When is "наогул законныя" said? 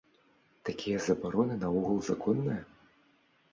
1.65-2.61